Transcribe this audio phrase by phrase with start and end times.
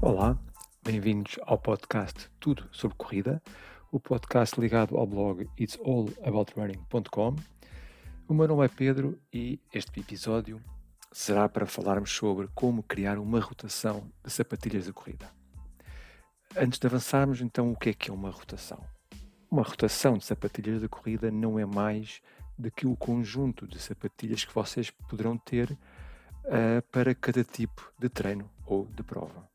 [0.00, 0.38] Olá,
[0.84, 3.42] bem-vindos ao podcast Tudo sobre Corrida,
[3.90, 7.34] o podcast ligado ao blog it'sallaboutRunning.com.
[8.28, 10.62] O meu nome é Pedro e este episódio
[11.10, 15.28] será para falarmos sobre como criar uma rotação de sapatilhas de corrida.
[16.56, 18.80] Antes de avançarmos, então, o que é que é uma rotação?
[19.50, 22.22] Uma rotação de sapatilhas de corrida não é mais
[22.56, 28.08] do que o conjunto de sapatilhas que vocês poderão ter uh, para cada tipo de
[28.08, 29.48] treino ou de prova.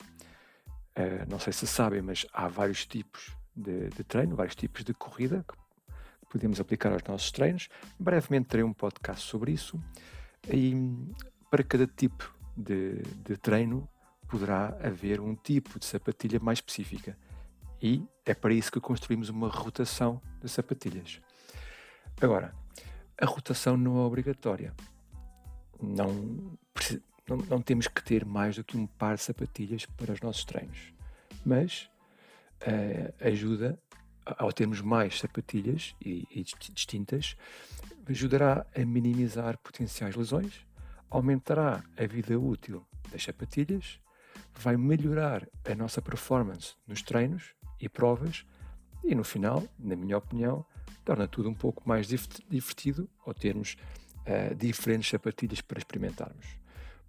[0.97, 4.93] Uh, não sei se sabem, mas há vários tipos de, de, treino, vários tipos de
[4.93, 5.55] corrida que
[6.29, 7.67] podemos aplicar aos nossos treinos.
[7.99, 9.79] Brevemente terei um podcast sobre isso.
[10.47, 10.75] E
[11.49, 13.88] para cada tipo de, de treino
[14.27, 17.17] poderá haver um tipo de sapatilha mais específica.
[17.81, 21.19] E é para isso que construímos uma rotação de sapatilhas.
[22.21, 22.53] Agora,
[23.19, 24.73] a rotação não é obrigatória.
[25.81, 26.57] Não,
[27.27, 30.44] não, não, temos que ter mais do que um par de sapatilhas para os nossos
[30.44, 30.94] treinos.
[31.45, 31.89] Mas
[32.61, 33.80] uh, ajuda,
[34.25, 37.36] ao termos mais sapatilhas e, e distintas,
[38.06, 40.66] ajudará a minimizar potenciais lesões,
[41.09, 44.00] aumentará a vida útil das sapatilhas,
[44.56, 48.45] vai melhorar a nossa performance nos treinos e provas
[49.03, 50.66] e no final, na minha opinião,
[51.03, 53.75] torna tudo um pouco mais divertido ao termos
[54.25, 56.62] uh, diferentes sapatilhas para experimentarmos.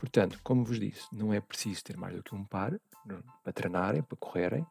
[0.05, 2.79] Portanto, como vos disse, não é preciso ter mais do que um par
[3.43, 4.67] para treinarem, para correrem.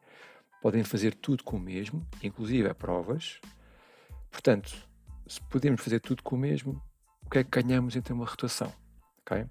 [0.62, 3.40] Podem fazer tudo com o mesmo, inclusive a provas.
[4.30, 4.72] Portanto,
[5.26, 6.80] se podemos fazer tudo com o mesmo,
[7.26, 8.72] o que é que ganhamos entre uma rotação?
[9.22, 9.44] Okay?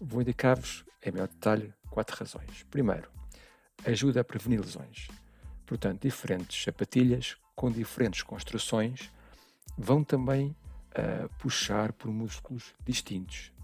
[0.00, 2.62] Vou indicar-vos, em maior detalhe, quatro razões.
[2.70, 3.10] Primeiro,
[3.84, 5.08] ajuda a prevenir lesões.
[5.66, 9.12] Portanto, diferentes sapatilhas com diferentes construções
[9.76, 10.56] vão também
[10.92, 13.55] uh, puxar por músculos distintos.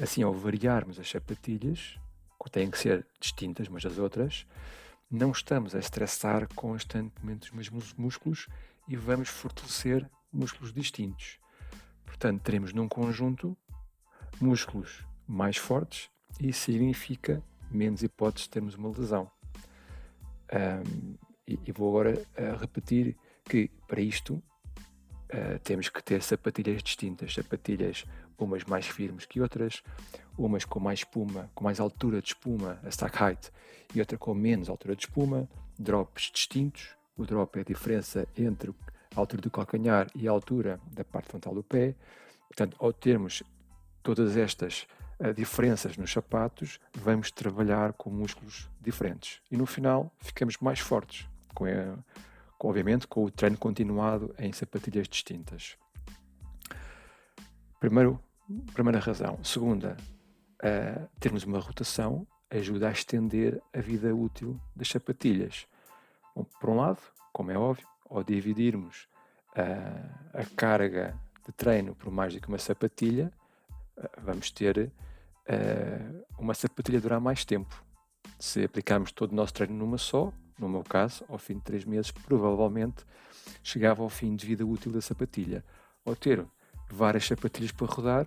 [0.00, 1.98] Assim, ao variarmos as sapatilhas,
[2.42, 4.46] que têm que ser distintas umas das outras,
[5.10, 8.48] não estamos a estressar constantemente os mesmos músculos
[8.88, 11.38] e vamos fortalecer músculos distintos.
[12.04, 13.56] Portanto, teremos num conjunto
[14.40, 16.10] músculos mais fortes
[16.40, 19.30] e isso significa menos hipóteses de termos uma lesão.
[20.52, 21.16] Um,
[21.46, 24.42] e, e, vou agora uh, repetir que para isto
[25.32, 28.04] uh, temos que ter sapatilhas distintas, sapatilhas
[28.42, 29.82] umas mais firmes que outras,
[30.36, 33.50] umas com mais espuma, com mais altura de espuma, a stack height,
[33.94, 35.48] e outra com menos altura de espuma,
[35.78, 36.90] drops distintos.
[37.16, 38.74] O drop é a diferença entre
[39.14, 41.94] a altura do calcanhar e a altura da parte frontal do pé.
[42.48, 43.42] Portanto, ao termos
[44.02, 44.86] todas estas
[45.20, 49.40] uh, diferenças nos sapatos, vamos trabalhar com músculos diferentes.
[49.50, 51.98] E no final, ficamos mais fortes, com, a, com
[52.68, 55.76] obviamente com o treino continuado em sapatilhas distintas.
[57.80, 58.20] Primeiro,
[58.72, 59.42] primeira razão.
[59.42, 59.96] Segunda,
[60.62, 65.66] uh, termos uma rotação ajuda a estender a vida útil das sapatilhas.
[66.36, 67.00] Bom, por um lado,
[67.32, 69.08] como é óbvio, ao dividirmos
[69.56, 73.32] uh, a carga de treino por mais do que uma sapatilha,
[73.96, 74.92] uh, vamos ter
[76.38, 77.84] uma sapatilha durar mais tempo.
[78.38, 81.84] Se aplicarmos todo o nosso treino numa só, no meu caso, ao fim de três
[81.84, 83.04] meses, provavelmente
[83.62, 85.64] chegava ao fim de vida útil da sapatilha.
[86.04, 86.46] Ao ter
[86.90, 88.26] várias sapatilhas para rodar,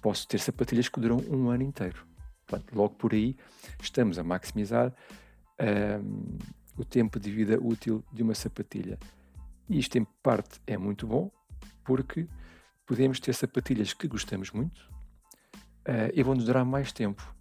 [0.00, 2.06] posso ter sapatilhas que duram um ano inteiro.
[2.46, 3.36] Portanto, logo por aí
[3.80, 4.92] estamos a maximizar
[5.60, 6.38] um,
[6.76, 8.98] o tempo de vida útil de uma sapatilha.
[9.68, 11.30] E isto, em parte, é muito bom,
[11.84, 12.28] porque
[12.86, 14.78] podemos ter sapatilhas que gostamos muito
[15.88, 17.34] uh, e vão-nos durar mais tempo.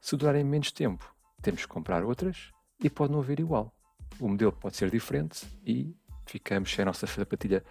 [0.00, 3.77] Se durarem menos tempo, temos que comprar outras e pode não haver igual.
[4.18, 5.94] O modelo pode ser diferente e
[6.26, 7.64] ficamos sem a nossa sapatilha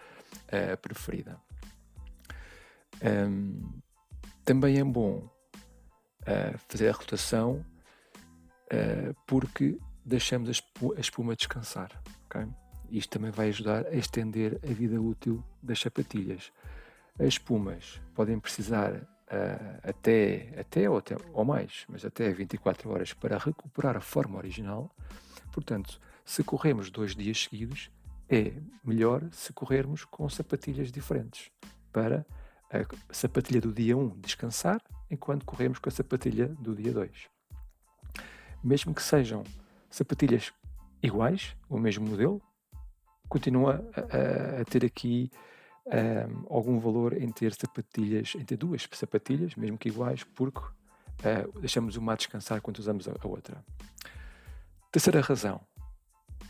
[0.46, 1.40] uh, preferida.
[3.02, 3.80] Um,
[4.44, 5.30] também é bom
[6.22, 7.66] uh, fazer a rotação
[8.72, 10.54] uh, porque deixamos a,
[10.96, 11.92] a, espuma descansar.
[12.26, 12.48] Okay?
[12.90, 16.52] Isto também vai ajudar a estender a vida útil das sapatilhas.
[17.20, 23.14] As espumas podem precisar uh, até, até, ou até ou mais, mas até 24 horas
[23.14, 24.90] para recuperar a forma original.
[25.52, 27.90] Portanto, se corremos dois dias seguidos,
[28.30, 28.52] é
[28.84, 31.50] melhor se corrermos com sapatilhas diferentes
[31.94, 32.26] para
[32.70, 37.30] a sapatilha do dia 1 descansar, enquanto corremos com a sapatilha do dia 2.
[38.62, 39.46] Mesmo que sejam
[39.90, 40.52] sapatilhas
[41.02, 42.42] iguais, o mesmo modelo,
[43.30, 45.32] continua a, a, a ter aqui
[45.86, 51.60] um, algum valor em ter sapatilhas, em ter duas sapatilhas, mesmo que iguais, porque uh,
[51.62, 53.64] deixamos uma a descansar quando usamos a, a outra.
[54.92, 55.62] Terceira razão,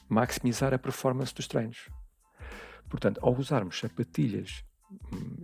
[0.10, 1.90] maximizar a performance dos treinos.
[2.90, 4.64] Portanto, ao usarmos sapatilhas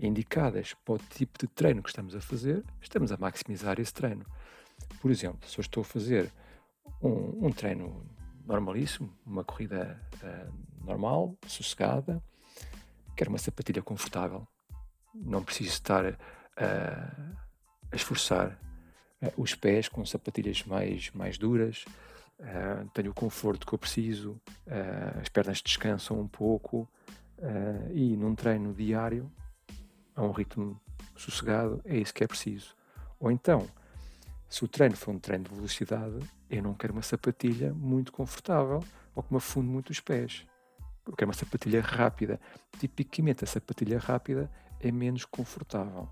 [0.02, 4.26] indicadas para o tipo de treino que estamos a fazer, estamos a maximizar esse treino.
[5.02, 6.32] Por exemplo, se eu estou a fazer
[7.02, 8.06] um, um treino
[8.46, 12.22] normalíssimo, uma corrida uh, normal, sossegada.
[13.16, 14.48] Quero uma sapatilha confortável.
[15.14, 16.16] Não preciso estar uh,
[17.92, 18.60] a esforçar
[19.22, 21.86] uh, os pés com sapatilhas mais, mais duras.
[22.94, 24.40] Tenho o conforto que eu preciso,
[25.22, 26.90] as pernas descansam um pouco
[27.94, 29.32] e num treino diário,
[30.16, 30.80] a um ritmo
[31.16, 32.76] sossegado, é isso que é preciso.
[33.20, 33.68] Ou então,
[34.50, 36.20] se o treino for um treino de velocidade,
[36.50, 38.84] eu não quero uma sapatilha muito confortável
[39.16, 40.46] ou que me afunde muito os pés.
[41.06, 42.40] Eu quero uma sapatilha rápida.
[42.80, 46.10] Tipicamente, a sapatilha rápida é menos confortável.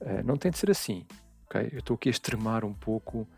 [0.00, 1.06] Uh, não tem de ser assim.
[1.44, 1.68] Okay?
[1.72, 3.28] Eu estou aqui a extremar um pouco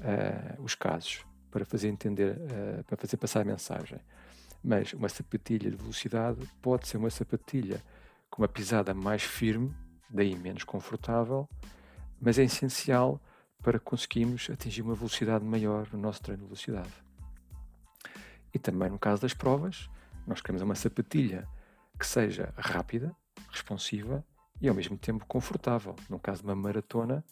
[0.00, 1.24] uh, os casos
[1.56, 3.98] para fazer entender, uh, para fazer passar a mensagem.
[4.62, 7.82] Mas uma sapatilha de velocidade pode ser uma sapatilha
[8.28, 9.74] com uma pisada mais firme,
[10.10, 11.48] daí menos confortável,
[12.20, 13.18] mas é essencial
[13.62, 16.92] para conseguirmos atingir uma velocidade maior no nosso treino de velocidade.
[18.52, 19.88] E também no caso das provas,
[20.26, 21.48] nós queremos uma sapatilha
[21.98, 23.16] que seja rápida,
[23.50, 24.22] responsiva
[24.60, 25.96] e ao mesmo tempo confortável.
[26.10, 27.24] No caso de uma maratona,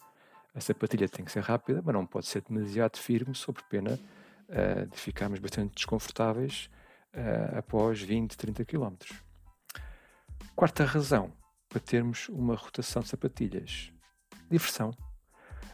[0.55, 3.99] a sapatilha tem que ser rápida, mas não pode ser demasiado firme, sob pena
[4.49, 6.69] uh, de ficarmos bastante desconfortáveis
[7.13, 8.95] uh, após 20, 30 km.
[10.55, 11.33] Quarta razão
[11.69, 13.91] para termos uma rotação de sapatilhas:
[14.49, 14.91] diversão.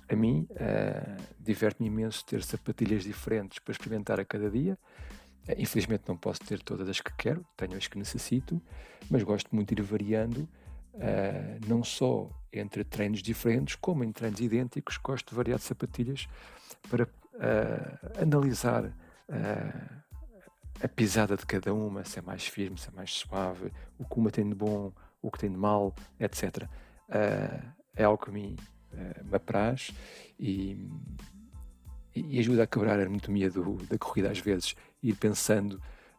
[0.09, 4.77] A mim, uh, diverte-me imenso ter sapatilhas diferentes para experimentar a cada dia.
[5.47, 8.61] Uh, infelizmente não posso ter todas as que quero, tenho as que necessito,
[9.09, 10.49] mas gosto muito de ir variando,
[10.95, 14.97] uh, não só entre treinos diferentes, como em treinos idênticos.
[14.97, 16.27] Gosto de variar de sapatilhas
[16.89, 17.07] para
[18.19, 18.91] analisar
[20.83, 24.17] a pisada de cada uma, se é mais firme, se é mais suave, o que
[24.17, 24.91] uma tem de bom,
[25.21, 26.67] o que tem de mal, etc.
[27.95, 28.55] é algo que a mim
[28.93, 29.91] uh, me apraz
[30.39, 30.89] e,
[32.15, 35.73] e ajuda a quebrar a anatomia do, da corrida às vezes, ir pensando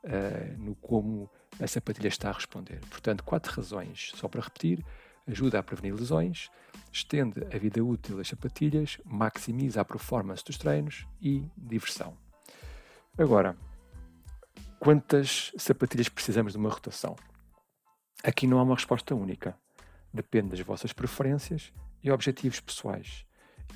[0.04, 1.30] uh, no como
[1.60, 2.80] a sapatilha está a responder.
[2.88, 4.84] Portanto, quatro razões, só para repetir,
[5.26, 6.50] ajuda a prevenir lesões,
[6.92, 12.16] estende a vida útil das sapatilhas, maximiza a performance dos treinos e diversão.
[13.16, 13.56] Agora,
[14.78, 17.16] quantas sapatilhas precisamos de uma rotação?
[18.22, 19.56] Aqui não há uma resposta única.
[20.12, 21.72] Depende das vossas preferências
[22.02, 23.24] e objetivos pessoais.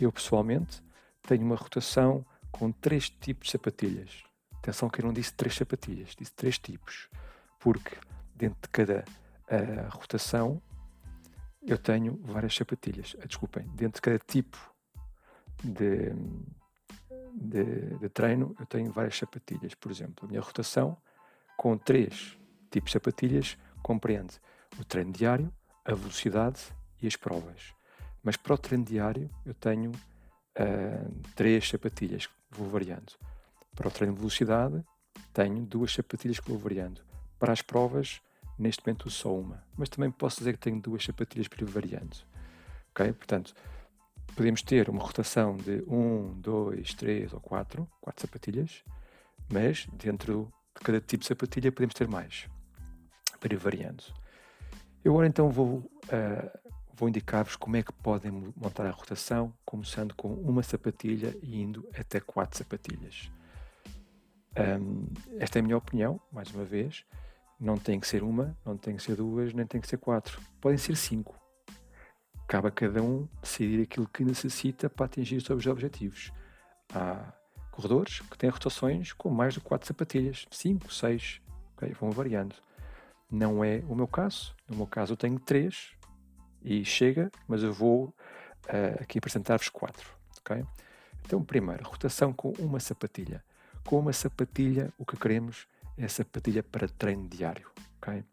[0.01, 0.83] Eu, pessoalmente,
[1.23, 4.25] tenho uma rotação com três tipos de sapatilhas.
[4.59, 7.09] Atenção que eu não disse três sapatilhas, disse três tipos,
[7.59, 7.97] porque
[8.35, 9.05] dentro de cada
[9.49, 10.61] uh, rotação
[11.67, 13.15] eu tenho várias sapatilhas.
[13.15, 14.57] Uh, desculpem, dentro de cada tipo
[15.63, 16.13] de,
[17.35, 19.75] de, de, treino eu tenho várias sapatilhas.
[19.75, 20.97] Por exemplo, a minha rotação
[21.57, 22.39] com três
[22.71, 24.41] tipos de sapatilhas compreende
[24.79, 25.53] o treino diário,
[25.85, 26.61] a velocidade
[27.03, 27.75] e as provas.
[28.23, 33.13] Mas para o treino diário eu tenho uh, três sapatilhas que vou variando.
[33.75, 34.85] Para o treino de velocidade
[35.33, 37.01] tenho duas sapatilhas que vou variando.
[37.39, 38.21] Para as provas,
[38.59, 39.63] neste momento só uma.
[39.77, 42.17] Mas também posso dizer que tenho duas sapatilhas para ir variando.
[42.91, 43.13] Ok?
[43.13, 43.55] Portanto,
[44.35, 48.83] podemos ter uma rotação de um, dois, três ou quatro, quatro sapatilhas,
[49.51, 52.49] mas dentro de cada tipo de sapatilha podemos ter mais
[53.41, 54.03] para ir variando.
[55.05, 56.67] Eu agora então vou uh,
[56.97, 61.87] vou indicar-vos como é que podem montar a rotação, começando com uma sapatilha e indo
[61.95, 63.31] até quatro sapatilhas.
[64.59, 65.07] Um,
[65.39, 67.05] esta é a minha opinião, mais uma vez.
[67.59, 70.41] Não tem que ser uma, não tem que ser duas, nem tem que ser quatro.
[70.61, 71.35] Podem ser cinco.
[72.47, 76.31] Cabe a cada um decidir aquilo que necessita para atingir os seus objetivos.
[76.95, 77.33] Há
[77.71, 81.41] corredores que têm rotações com mais de quatro sapatilhas, cinco, seis,
[81.77, 81.93] okay?
[81.93, 82.55] vão variando.
[83.31, 84.55] Não é o meu caso.
[84.69, 85.97] No meu caso, eu tenho três,
[86.67, 88.07] e chega, mas eu vou
[88.67, 90.11] uh, aqui apresentar-vos quatro.
[90.41, 90.65] Okay?
[91.25, 93.43] Então, primeiro, rotação com uma sapatilha.
[93.85, 97.71] Com uma sapatilha, o que queremos é a sapatilha para treino diário.
[97.99, 98.25] Okay?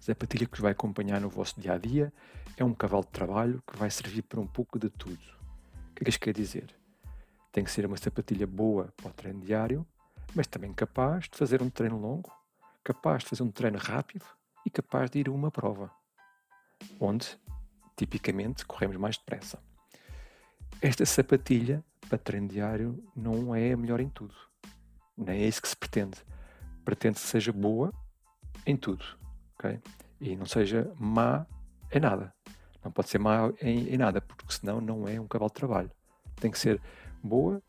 [0.00, 2.12] Sapatilha que vos vai acompanhar no vosso dia a dia,
[2.56, 5.22] é um cavalo de trabalho que vai servir para um pouco de tudo.
[5.90, 6.74] O que é que isto quer dizer?
[7.52, 9.86] Tem que ser uma sapatilha boa para o treino diário,
[10.34, 12.32] mas também capaz de fazer um treino longo,
[12.82, 14.24] capaz de fazer um treino rápido
[14.66, 15.90] e capaz de ir a uma prova
[16.98, 17.38] onde
[17.96, 19.58] tipicamente corremos mais depressa.
[20.80, 24.34] Esta sapatilha para treino diário não é a melhor em tudo.
[25.16, 26.18] Nem é isso que se pretende.
[26.84, 27.92] Pretende que seja boa
[28.66, 29.04] em tudo.
[29.58, 29.80] Okay?
[30.20, 31.46] E não seja má
[31.92, 32.32] em nada.
[32.84, 35.90] Não pode ser má em, em nada, porque senão não é um cavalo de trabalho.
[36.36, 36.80] Tem que ser
[37.22, 37.62] boa,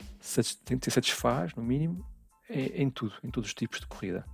[0.64, 2.04] tem que ser satisfaz, no mínimo,
[2.50, 4.24] em, em tudo, em todos os tipos de corrida.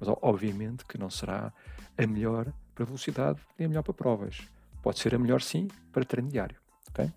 [0.00, 1.52] Mas obviamente que não será
[1.96, 4.40] a melhor para velocidade e a melhor para provas.
[4.82, 6.56] Pode ser a melhor sim para treino diário.
[6.90, 7.12] Okay?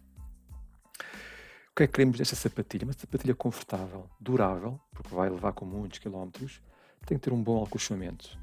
[1.75, 2.85] que é que queremos desta sapatilha?
[2.85, 6.61] Uma sapatilha confortável, durável, porque vai levar com muitos quilómetros,
[7.05, 8.37] tem que ter um bom acolchoamento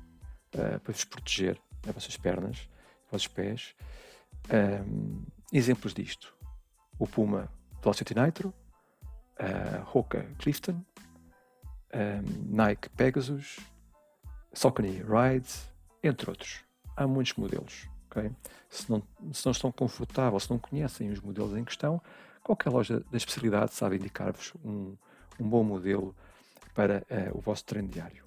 [0.55, 2.69] uh, para vos proteger as vossas pernas,
[3.07, 3.75] os vossos pés.
[4.53, 6.35] Um, exemplos disto:
[6.99, 7.49] o Puma
[7.83, 8.53] Velocity Nitro,
[9.39, 10.83] a Hoka Clifton,
[11.95, 13.59] um, Nike Pegasus,
[14.53, 15.71] Saucony Rides,
[16.03, 16.65] entre outros.
[16.97, 17.89] Há muitos modelos.
[18.11, 18.31] Okay?
[18.69, 22.01] Se, não, se não estão confortáveis, se não conhecem os modelos em questão,
[22.43, 24.97] qualquer loja da especialidade sabe indicar-vos um,
[25.41, 26.15] um, bom modelo
[26.75, 28.25] para uh, o vosso treino diário.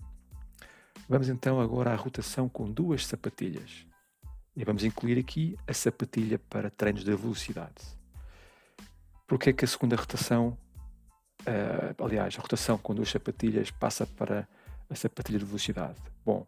[1.08, 3.86] Vamos então agora à rotação com duas sapatilhas.
[4.56, 7.84] E vamos incluir aqui a sapatilha para treinos de velocidade.
[9.28, 10.58] Porque é que a segunda rotação,
[11.42, 14.48] uh, aliás, a rotação com duas sapatilhas passa para
[14.90, 16.02] a sapatilha de velocidade?
[16.26, 16.48] Bom,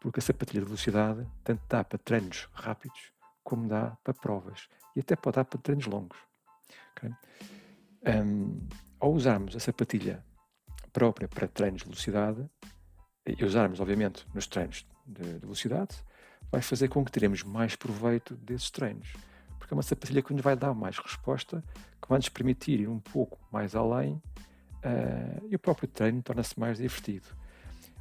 [0.00, 3.12] porque a sapatilha de velocidade tanto dá para treinos rápidos
[3.44, 6.18] como dá para provas e até pode dar para treinos longos.
[6.96, 7.10] Okay?
[8.20, 8.66] Um,
[8.98, 10.24] ao usarmos a sapatilha
[10.92, 12.48] própria para treinos de velocidade
[13.26, 15.96] e usarmos, obviamente, nos treinos de, de velocidade,
[16.50, 19.12] vai fazer com que teremos mais proveito desses treinos.
[19.58, 21.62] Porque é uma sapatilha que nos vai dar mais resposta,
[22.00, 26.58] que vai nos permitir ir um pouco mais além uh, e o próprio treino torna-se
[26.58, 27.26] mais divertido.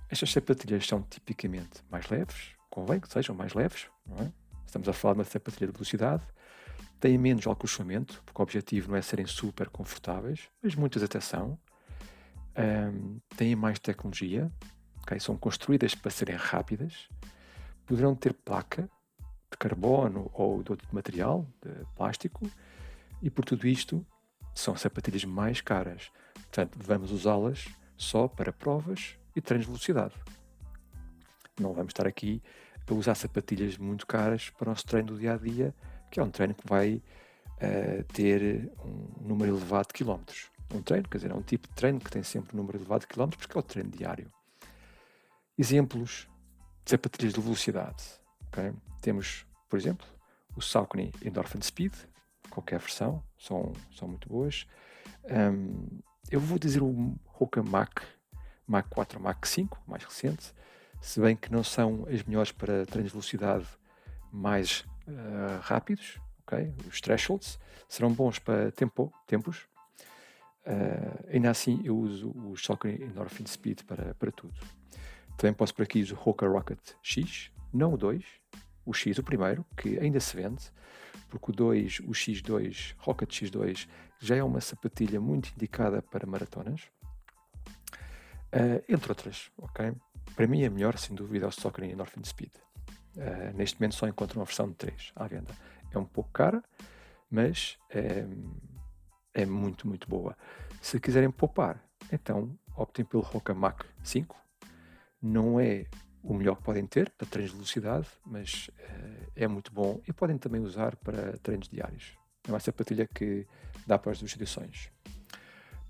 [0.09, 3.87] Estas sapatilhas são tipicamente mais leves, convém que sejam mais leves,
[4.19, 4.29] é?
[4.65, 6.23] estamos a falar de uma sapatilha de velocidade,
[6.99, 11.57] têm menos acolchoamento, porque o objetivo não é serem super confortáveis, mas muitas até são,
[12.57, 14.51] um, têm mais tecnologia,
[15.03, 15.19] okay?
[15.19, 17.09] são construídas para serem rápidas,
[17.85, 18.89] poderão ter placa
[19.51, 22.49] de carbono ou de outro material, de plástico,
[23.21, 24.05] e por tudo isto
[24.53, 26.11] são sapatilhas mais caras.
[26.33, 27.67] Portanto, vamos usá-las
[27.97, 30.15] só para provas e treinos de velocidade.
[31.59, 32.41] Não vamos estar aqui
[32.89, 35.73] a usar sapatilhas muito caras para o nosso treino do dia a dia,
[36.09, 40.49] que é um treino que vai uh, ter um número elevado de quilómetros.
[40.73, 43.01] Um treino, quer dizer, é um tipo de treino que tem sempre um número elevado
[43.01, 44.31] de quilómetros, porque é o treino diário.
[45.61, 46.27] Exemplos
[46.83, 48.03] de sapatilhas de velocidade.
[48.47, 48.73] Okay?
[48.99, 50.07] Temos, por exemplo,
[50.55, 51.93] o Saucony Endorphin Speed,
[52.49, 54.65] qualquer versão, são, são muito boas.
[55.23, 55.99] Um,
[56.31, 58.01] eu vou dizer o Hoka Mach
[58.67, 60.51] Mach 4 ou Mach 5, mais recente,
[60.99, 63.67] se bem que não são as melhores para treinos de velocidade
[64.31, 66.73] mais uh, rápidos, okay?
[66.87, 69.67] os thresholds, serão bons para tempo, tempos.
[70.65, 74.59] Uh, ainda assim, eu uso o Saucony Endorphin Speed para, para tudo.
[75.41, 78.23] Também posso por aqui o Hoka Rocket X, não o 2,
[78.85, 80.71] o X, o primeiro, que ainda se vende,
[81.29, 86.83] porque o 2, o X2, Rocket X2, já é uma sapatilha muito indicada para maratonas.
[88.53, 89.91] Uh, entre outras, ok?
[90.35, 92.51] Para mim, a melhor, sem dúvida, é o Saucony Endorphin Speed.
[93.17, 95.55] Uh, neste momento só encontro uma versão de 3 à venda.
[95.91, 96.63] É um pouco cara,
[97.31, 98.27] mas é,
[99.33, 100.37] é muito, muito boa.
[100.79, 104.39] Se quiserem poupar, então optem pelo Roca Mach 5.
[105.21, 105.85] Não é
[106.23, 110.13] o melhor que podem ter para treinos de velocidade, mas uh, é muito bom e
[110.13, 112.17] podem também usar para treinos diários.
[112.47, 113.47] É uma sapatilha que
[113.85, 114.91] dá para as duas direções.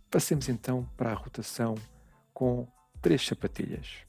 [0.10, 1.76] Passemos então para a rotação
[2.34, 2.68] com
[3.02, 4.06] três sapatilhas.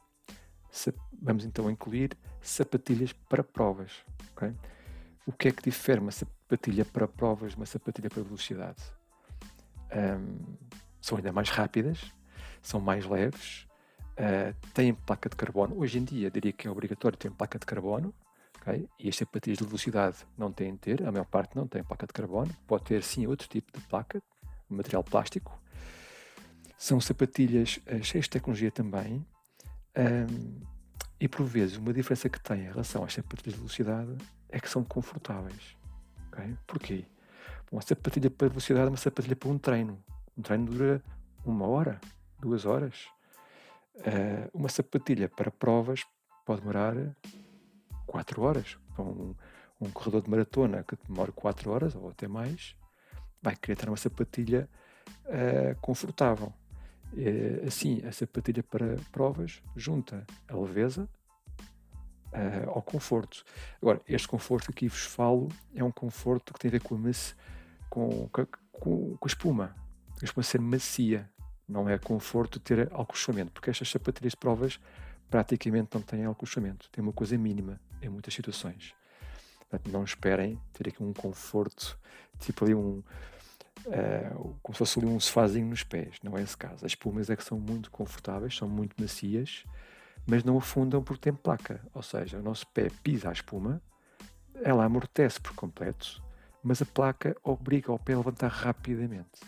[1.20, 4.04] Vamos então incluir sapatilhas para provas.
[4.32, 4.54] Okay?
[5.26, 8.82] O que é que difere uma sapatilha para provas de uma sapatilha para velocidade?
[9.94, 10.56] Um,
[11.00, 12.12] são ainda mais rápidas,
[12.60, 13.68] são mais leves,
[14.18, 15.78] uh, têm placa de carbono.
[15.78, 18.14] Hoje em dia diria que é obrigatório ter placa de carbono,
[18.60, 18.88] okay?
[18.98, 22.06] e as sapatilhas de velocidade não têm de ter, a maior parte não tem placa
[22.06, 24.22] de carbono, pode ter sim outro tipo de placa,
[24.68, 25.60] material plástico,
[26.76, 29.24] são sapatilhas uh, cheias de tecnologia também.
[29.96, 30.60] Um,
[31.20, 34.16] e por vezes uma diferença que tem em relação às sapatilhas de velocidade
[34.48, 35.76] é que são confortáveis.
[36.32, 36.56] Okay?
[36.66, 37.04] Porquê?
[37.70, 40.02] Uma sapatilha para velocidade é uma sapatilha para um treino.
[40.36, 41.02] Um treino dura
[41.44, 42.00] uma hora,
[42.40, 43.06] duas horas.
[43.94, 46.04] Uh, uma sapatilha para provas
[46.44, 46.94] pode demorar
[48.06, 48.76] quatro horas.
[48.94, 49.34] Para um,
[49.80, 52.76] um corredor de maratona que demora quatro horas ou até mais,
[53.42, 54.68] vai querer ter uma sapatilha
[55.26, 56.52] uh, confortável.
[57.14, 61.06] É, assim, a sapatilha para provas junta a leveza
[62.32, 63.44] uh, ao conforto.
[63.80, 66.98] Agora, este conforto que vos falo é um conforto que tem a ver com a,
[67.90, 69.74] com, com, com, a espuma.
[70.20, 71.28] A espuma ser macia,
[71.68, 74.80] não é conforto ter alcochamento, porque estas sapatilhas de provas
[75.30, 78.94] praticamente não têm alcochamento, tem uma coisa mínima em muitas situações.
[79.58, 81.98] Portanto, não esperem ter aqui um conforto,
[82.38, 83.02] tipo ali um,
[83.86, 86.84] uh, como se fosse ali um sofazinho nos pés, não é esse caso.
[86.84, 89.64] As espumas é que são muito confortáveis, são muito macias,
[90.26, 93.82] mas não afundam porque tem placa, ou seja, o nosso pé pisa a espuma,
[94.62, 96.22] ela amortece por completo,
[96.62, 99.40] mas a placa obriga o pé a levantar rapidamente.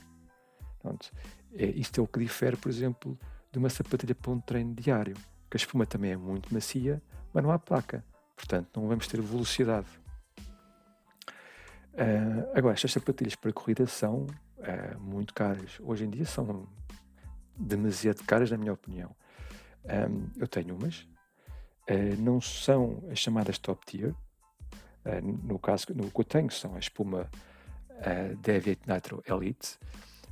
[0.80, 1.12] Pronto.
[1.56, 3.18] É, isto é o que difere, por exemplo,
[3.52, 5.14] de uma sapatilha para um treino diário,
[5.49, 7.00] que a espuma também é muito macia,
[7.32, 8.04] mas não há placa.
[8.37, 9.87] Portanto, não vamos ter velocidade.
[11.92, 14.26] Uh, agora, estas sapatilhas para corrida são
[14.58, 15.78] uh, muito caras.
[15.80, 16.66] Hoje em dia são
[17.56, 19.14] demasiado caras, na minha opinião.
[19.84, 21.06] Um, eu tenho umas,
[21.88, 24.12] uh, não são as chamadas top tier.
[25.23, 27.30] no caso, no que eu tenho, são a espuma
[27.90, 29.78] uh, Deviate Nitro Elite.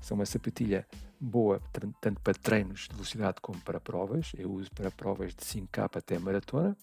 [0.00, 0.84] São uma sapatilha
[1.22, 4.32] boa tanto para treinos de velocidade como para provas.
[4.36, 6.76] Eu uso para provas de 5K até maratona.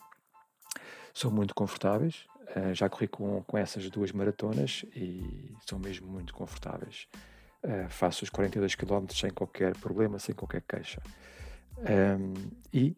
[1.14, 2.26] São muito confortáveis.
[2.56, 7.08] Uh, já corri com, com essas duas maratonas e são mesmo muito confortáveis.
[7.62, 11.02] Uh, faço os 42 km sem qualquer problema, sem qualquer queixa.
[11.78, 12.34] Um,
[12.74, 12.96] e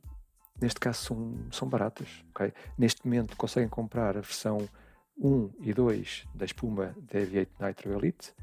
[0.61, 2.23] neste caso são, são baratas.
[2.29, 2.53] Okay?
[2.77, 4.69] Neste momento conseguem comprar a versão
[5.17, 8.33] 1 e 2 da espuma Deviate Nitro Elite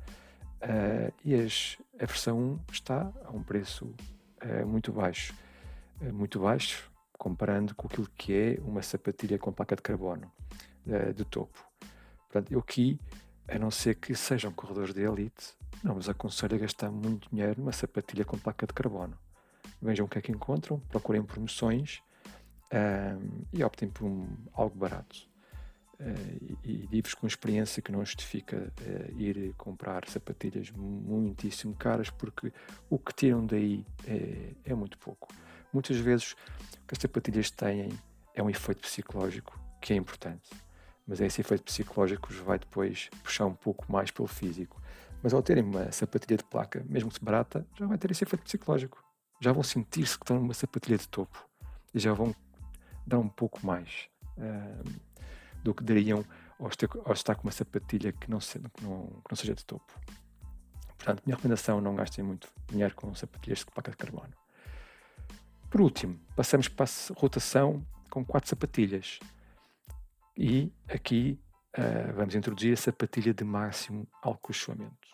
[0.62, 3.94] uh, e as, a versão 1 está a um preço
[4.42, 5.34] uh, muito baixo.
[6.00, 10.30] Uh, muito baixo comparando com aquilo que é uma sapatilha com placa de carbono
[11.14, 11.58] de topo.
[12.20, 12.98] Portanto, eu aqui,
[13.48, 17.60] a não ser que sejam corredores de elite, não vos aconselho a gastar muito dinheiro
[17.60, 19.18] numa sapatilha com placa de carbono.
[19.82, 22.00] Vejam o que é que encontram, procurem promoções
[23.52, 25.28] e optem por um, algo barato.
[26.00, 32.52] Uh, e, digo-vos com experiência que não justifica uh, ir comprar sapatilhas muitíssimo caras porque
[32.88, 35.28] o que tiram daí é, é, muito pouco.
[35.72, 37.88] Muitas vezes o que as sapatilhas têm
[38.32, 40.48] é um efeito psicológico que é importante,
[41.04, 44.80] mas esse efeito psicológico os vai depois puxar um pouco mais pelo físico.
[45.20, 48.44] Mas ao terem uma sapatilha de placa, mesmo que barata, já vai ter esse efeito
[48.44, 49.02] psicológico.
[49.40, 51.44] Já vão sentir-se que estão numa sapatilha de topo
[51.92, 52.32] e já vão
[53.04, 54.08] dar um pouco mais.
[54.36, 55.07] Uh,
[55.68, 56.24] do que dariam
[56.58, 59.54] ao estar, ao estar com uma sapatilha que não, se, que, não, que não seja
[59.54, 59.92] de topo.
[60.96, 64.32] Portanto, minha recomendação não gastem muito dinheiro com sapatilhas de placa de carbono.
[65.70, 69.20] Por último, passamos para a rotação com quatro sapatilhas.
[70.36, 71.38] E aqui
[71.76, 75.06] uh, vamos introduzir a sapatilha de máximo alcochoamento.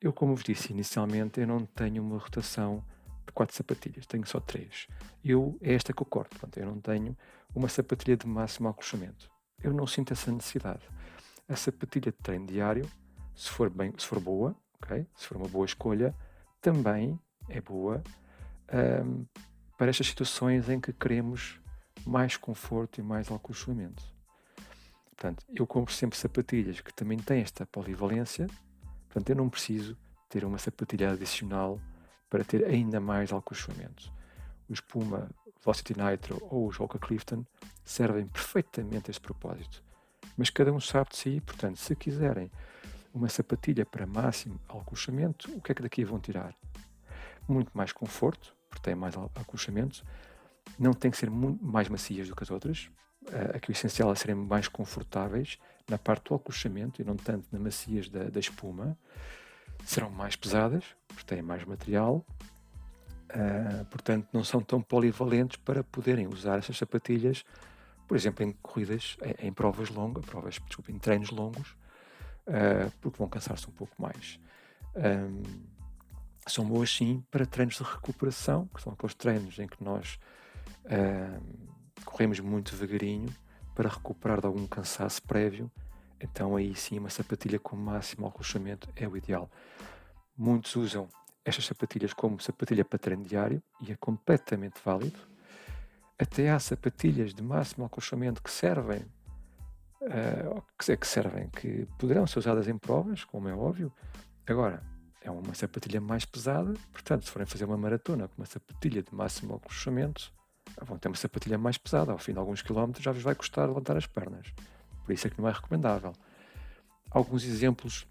[0.00, 2.84] Eu, como vos disse inicialmente, eu não tenho uma rotação
[3.26, 4.86] de quatro sapatilhas, tenho só três.
[5.24, 7.16] Eu, é esta que eu corto, portanto, eu não tenho
[7.54, 9.33] uma sapatilha de máximo alcochoamento
[9.64, 10.82] eu não sinto essa necessidade.
[11.48, 12.88] A sapatilha de treino diário,
[13.34, 15.06] se for, bem, se for boa, okay?
[15.16, 16.14] se for uma boa escolha,
[16.60, 18.02] também é boa
[19.04, 19.26] um,
[19.76, 21.60] para estas situações em que queremos
[22.06, 24.02] mais conforto e mais acolchoamento.
[25.06, 28.46] Portanto, eu compro sempre sapatilhas que também têm esta polivalência,
[29.08, 29.96] portanto, eu não preciso
[30.28, 31.80] ter uma sapatilha adicional
[32.28, 34.12] para ter ainda mais acolchoamento.
[34.68, 35.30] O espuma
[35.64, 37.44] Velocity Nitro ou os Hoka Clifton
[37.84, 39.82] servem perfeitamente a este propósito.
[40.36, 42.50] Mas cada um sabe de si, portanto, se quiserem
[43.12, 46.54] uma sapatilha para máximo acolchamento, o que é que daqui vão tirar?
[47.48, 50.04] Muito mais conforto, porque tem mais acolchamento,
[50.78, 52.90] não tem que ser muito mais macias do que as outras.
[53.54, 57.58] Aqui o essencial é serem mais confortáveis na parte do acolchamento e não tanto na
[57.58, 58.98] macias da, da espuma.
[59.84, 62.24] Serão mais pesadas, porque têm mais material
[63.30, 67.44] Uh, portanto, não são tão polivalentes para poderem usar essas sapatilhas,
[68.06, 71.70] por exemplo, em corridas, em, em provas longas, provas, desculpa, em treinos longos,
[72.46, 74.38] uh, porque vão cansar-se um pouco mais.
[74.94, 75.42] Um,
[76.46, 80.18] são boas sim para treinos de recuperação, que são aqueles treinos em que nós
[82.04, 83.34] corremos muito devagarinho
[83.74, 85.70] para recuperar de algum cansaço prévio.
[86.20, 89.50] Então aí sim uma sapatilha com máximo acolchamento é o ideal.
[90.36, 91.08] Muitos usam
[91.44, 95.18] estas sapatilhas como sapatilha para treino diário e é completamente válido.
[96.18, 99.04] Até há sapatilhas de máximo acolchamento que servem,
[100.02, 103.92] uh, que, que servem, que poderão ser usadas em provas, como é óbvio.
[104.46, 104.82] Agora,
[105.20, 109.14] é uma sapatilha mais pesada, portanto, se forem fazer uma maratona com uma sapatilha de
[109.14, 110.32] máximo acolchamento,
[110.82, 112.12] vão ter uma sapatilha mais pesada.
[112.12, 114.52] Ao fim de alguns quilómetros já vos vai custar levantar as pernas.
[115.04, 116.12] Por isso é que não é recomendável.
[117.10, 118.06] Alguns exemplos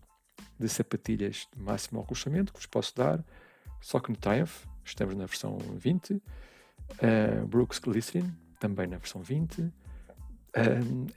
[0.59, 3.23] de sapatilhas de máximo acolchamento que vos posso dar.
[3.81, 6.13] Saucony Triumph, estamos na versão 20.
[6.13, 6.21] Uh,
[6.99, 9.61] eh, Brooks Glycerin, também na versão 20.
[9.61, 9.71] Um,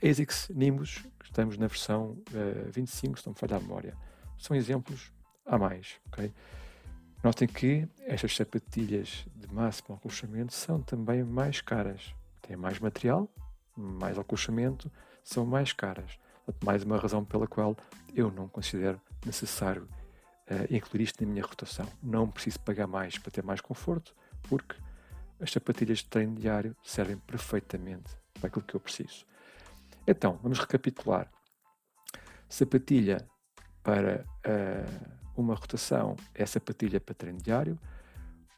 [0.01, 3.95] eh, ASICS Nimbus, estamos na versão uh, 25, se não me falha a memória.
[4.37, 5.11] São exemplos
[5.45, 6.33] a mais, ok?
[7.23, 12.13] Notem que estas sapatilhas de máximo acolchamento são também mais caras.
[12.41, 13.29] Têm mais material,
[13.75, 14.91] mais acolchamento,
[15.23, 16.19] são mais caras.
[16.63, 17.75] mais uma razão pela qual
[18.15, 19.83] eu não considero necessário
[20.49, 21.87] uh, incluir isto na minha rotação.
[22.01, 24.75] Não preciso pagar mais para ter mais conforto, porque
[25.39, 29.25] as sapatilhas de treino diário servem perfeitamente para aquilo que eu preciso.
[30.07, 31.29] Então, vamos recapitular.
[32.49, 33.27] Sapatilha
[33.83, 37.79] para uh, uma rotação é sapatilha para treino diário,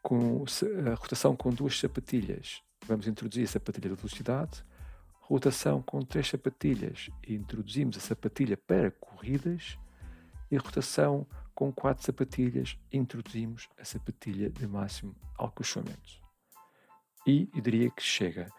[0.02, 0.46] com
[0.90, 4.64] a rotação com duas sapatilhas, vamos introduzir a sapatilha de velocidade,
[5.20, 9.78] rotação com três sapatilhas, introduzimos a sapatilha para corridas,
[10.52, 16.22] e rotação com quatro sapatilhas, introduzimos a sapatilha de máximo alcochamento.
[17.28, 18.50] E eu diria que chega.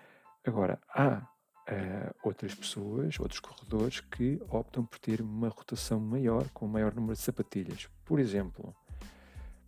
[0.44, 1.26] Agora, há
[1.70, 6.94] uh, outras pessoas, outros corredores, que optam por ter uma rotação maior, com um maior
[6.94, 7.88] número de sapatilhas.
[8.04, 8.74] Por exemplo,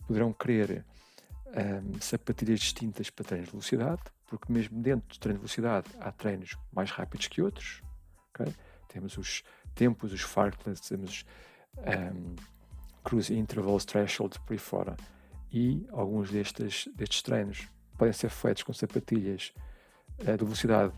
[0.07, 0.85] poderão querer
[1.47, 5.89] um, ehm, sapatilhas distintas para treinos de velocidade, porque mesmo dentro do treino de velocidade
[6.01, 7.83] há treinos mais rápidos que outros.
[8.31, 8.55] Okay?
[8.89, 9.43] Temos os
[9.75, 11.25] tempos, os fartleks, temos
[11.79, 12.35] um,
[13.05, 14.97] cruise intervals threshold por aí fora.
[15.53, 19.53] E alguns destes, destes treinos podem ser feitos com sapatilhas
[20.21, 20.95] uh, de velocidade,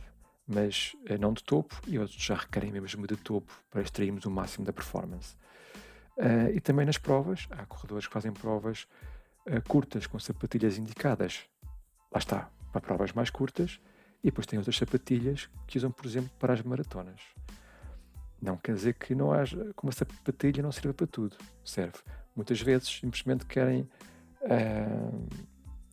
[0.46, 4.30] mas uh, não de topo, e outros já requerem mesmo de topo para extrairmos o
[4.30, 5.36] máximo da performance.
[6.16, 8.86] Uh, e também nas provas, há corredores que fazem provas
[9.68, 11.42] curtas com sapatilhas indicadas.
[12.10, 13.78] Lá está, para provas mais curtas,
[14.22, 17.20] e depois tem outras sapatilhas que usam, por exemplo, para as maratonas.
[18.44, 21.34] Não quer dizer que não haja, uma sapatilha não sirva para tudo.
[21.64, 21.96] Serve.
[22.36, 23.88] Muitas vezes simplesmente querem,
[24.42, 25.28] uh,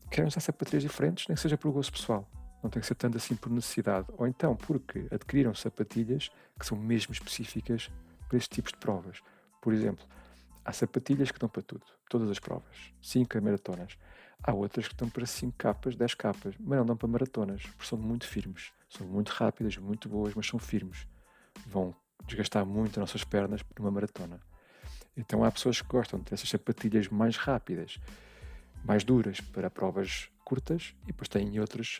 [0.09, 2.29] querem usar sapatilhas diferentes, nem que seja por gosto pessoal.
[2.61, 4.05] Não tem que ser tanto assim por necessidade.
[4.17, 7.89] Ou então porque adquiriram sapatilhas que são mesmo específicas
[8.27, 9.21] para estes tipos de provas.
[9.61, 10.05] Por exemplo,
[10.65, 13.97] há sapatilhas que estão para tudo, todas as provas, 5 maratonas.
[14.43, 17.85] Há outras que estão para 5 capas, 10 capas, mas não dão para maratonas, porque
[17.85, 21.07] são muito firmes, são muito rápidas, muito boas, mas são firmes.
[21.65, 24.39] Vão desgastar muito as nossas pernas numa maratona.
[25.15, 27.99] Então há pessoas que gostam dessas sapatilhas mais rápidas,
[28.83, 31.99] mais duras para provas curtas e depois têm outras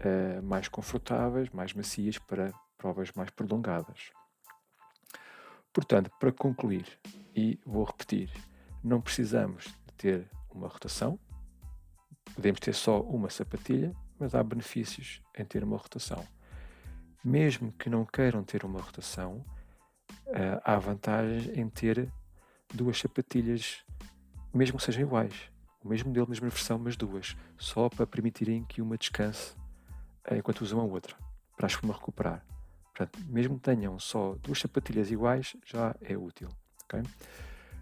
[0.00, 4.10] uh, mais confortáveis, mais macias para provas mais prolongadas.
[5.72, 6.86] Portanto, para concluir,
[7.34, 8.30] e vou repetir,
[8.82, 11.18] não precisamos de ter uma rotação,
[12.34, 16.24] podemos ter só uma sapatilha, mas há benefícios em ter uma rotação
[17.24, 19.44] mesmo que não queiram ter uma rotação,
[20.26, 22.12] uh, há vantagem em ter
[22.72, 23.84] duas sapatilhas,
[24.52, 25.50] mesmo que sejam iguais.
[25.82, 29.54] O mesmo modelo, a mesma versão, mas duas, só para permitirem que uma descanse
[30.30, 31.16] uh, enquanto usam a outra,
[31.56, 32.44] para a espuma recuperar.
[32.94, 36.48] Portanto, mesmo que tenham só duas sapatilhas iguais, já é útil.
[36.84, 37.02] Okay?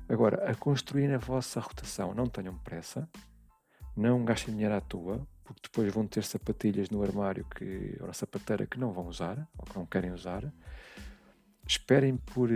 [0.08, 3.08] Agora, a construir a vossa rotação, não tenham pressa,
[3.96, 8.66] não gastem dinheiro à toa, porque depois vão ter sapatilhas no armário que, ou sapateira
[8.66, 10.52] que não vão usar, ou que não querem usar.
[11.66, 12.48] Esperem por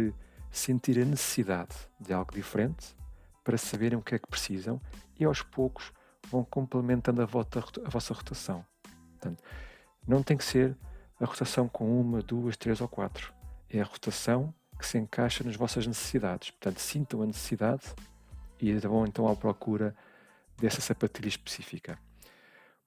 [0.51, 2.97] sentir a necessidade de algo diferente
[3.45, 4.81] para saberem o que é que precisam
[5.19, 5.93] e aos poucos
[6.29, 8.65] vão complementando a, volta, a vossa rotação.
[9.13, 9.43] Portanto,
[10.07, 10.77] não tem que ser
[11.21, 13.33] a rotação com uma, duas, três ou quatro.
[13.71, 16.51] É a rotação que se encaixa nas vossas necessidades.
[16.51, 17.85] Portanto, sintam a necessidade
[18.61, 19.95] e vão então à procura
[20.59, 21.99] dessa sapatilha específica.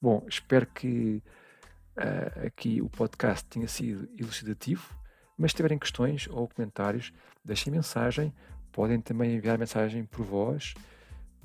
[0.02, 1.22] Bom, espero que
[1.98, 4.96] uh, aqui o podcast tenha sido elucidativo,
[5.38, 7.12] mas se tiverem questões ou comentários,
[7.44, 8.34] deixem mensagem,
[8.72, 10.74] podem também enviar mensagem por voz,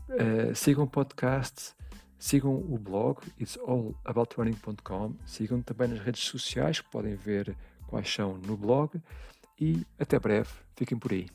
[0.08, 1.74] uh, sigam o podcast,
[2.16, 7.56] sigam o blog it'sallaboutRunning.com, sigam também nas redes sociais, podem ver
[7.88, 9.00] quais são no blog.
[9.60, 11.28] E até breve, fiquem por aí.